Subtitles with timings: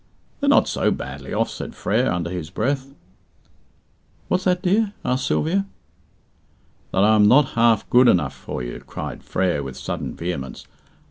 [0.39, 2.89] "They're not so badly off," said Frere, under his breath.
[4.29, 5.67] "What's that, sir?" asked Sylvia.
[6.91, 10.65] "That I am not half good enough for you," cried Frere, with sudden vehemence.